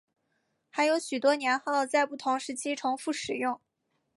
[0.71, 3.61] 还有许多年号在不同时期重复使用。